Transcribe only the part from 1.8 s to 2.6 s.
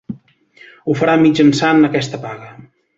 aquesta paga.